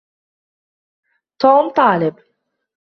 [1.39, 2.19] توم طالب.